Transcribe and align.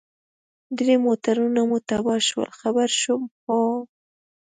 درې 0.77 0.95
موټرونه 1.05 1.61
مو 1.69 1.77
تباه 1.89 2.19
شول، 2.27 2.49
خبر 2.59 2.89
شوم، 3.01 3.21
هو. 3.43 3.61